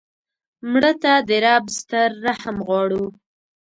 مړه 0.71 0.91
ته 1.01 1.13
د 1.27 1.29
رب 1.43 1.65
ستر 1.77 2.09
رحم 2.25 2.57
غواړو 2.67 3.03